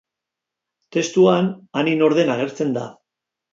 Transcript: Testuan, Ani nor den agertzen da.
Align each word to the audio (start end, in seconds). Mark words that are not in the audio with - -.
Testuan, 0.97 1.51
Ani 1.83 1.95
nor 2.01 2.19
den 2.23 2.35
agertzen 2.39 2.75
da. 2.81 2.91